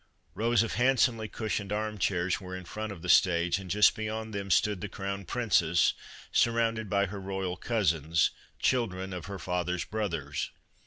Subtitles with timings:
[0.33, 3.95] Rows of hand somely cushioned arm chairs were in front of the stage, and just
[3.95, 5.99] beyond them stood the Crown Prin t\ Royal Christmas Tree
[6.31, 10.49] cess, surrounded by her royal cousins, children of her father's brothers.